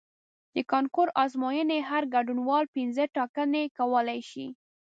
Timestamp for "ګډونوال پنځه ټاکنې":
2.13-3.63